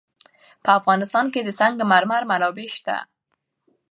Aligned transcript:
په 0.63 0.69
افغانستان 0.79 1.25
کې 1.33 1.41
د 1.43 1.49
سنگ 1.59 1.77
مرمر 1.91 2.23
منابع 2.31 2.67
شته. 2.75 2.97